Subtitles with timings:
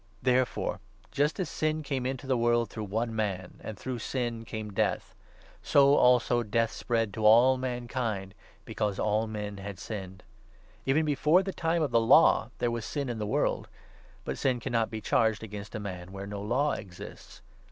[0.23, 0.79] Therefore,
[1.11, 4.45] just as sin came into the world Divme "ideal through one man, and through sin
[4.45, 8.33] came death; recoverec ••ed so, also, death spread to all mankind,
[8.65, 9.33] because all ,o Christ.
[9.33, 10.21] men had s;nned
[10.87, 13.67] Even before the time of the i 3 Law there was sin in the world;
[14.25, 17.43] but sin cannot be charged against a man where no Law exists.